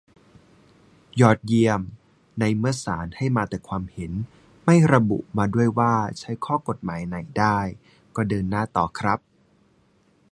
[1.21, 1.81] ยอดเยี่ยม
[2.39, 4.11] ในเมื่อศาลให้มาแต่ความเห็น
[4.65, 7.59] ไม่ระบุมาด้วยว่าใช้ข้อกฎหมายไหนได้
[8.15, 9.19] ก็เดินหน้าต่อครับ